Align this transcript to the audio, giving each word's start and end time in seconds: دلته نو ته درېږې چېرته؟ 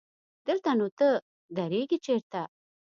دلته 0.47 0.71
نو 0.79 0.87
ته 0.97 1.07
درېږې 1.55 1.97
چېرته؟ 2.05 2.41